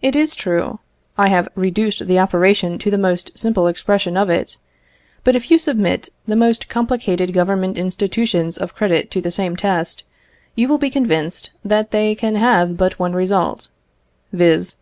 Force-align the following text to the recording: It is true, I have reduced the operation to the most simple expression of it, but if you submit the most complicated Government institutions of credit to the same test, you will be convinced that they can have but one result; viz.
It 0.00 0.16
is 0.16 0.34
true, 0.34 0.78
I 1.18 1.28
have 1.28 1.46
reduced 1.54 2.06
the 2.06 2.18
operation 2.18 2.78
to 2.78 2.90
the 2.90 2.96
most 2.96 3.36
simple 3.36 3.66
expression 3.66 4.16
of 4.16 4.30
it, 4.30 4.56
but 5.24 5.36
if 5.36 5.50
you 5.50 5.58
submit 5.58 6.08
the 6.26 6.36
most 6.36 6.70
complicated 6.70 7.34
Government 7.34 7.76
institutions 7.76 8.56
of 8.56 8.74
credit 8.74 9.10
to 9.10 9.20
the 9.20 9.30
same 9.30 9.54
test, 9.54 10.04
you 10.56 10.68
will 10.68 10.78
be 10.78 10.88
convinced 10.88 11.50
that 11.62 11.90
they 11.90 12.14
can 12.14 12.34
have 12.36 12.78
but 12.78 12.98
one 12.98 13.12
result; 13.12 13.68
viz. 14.32 14.70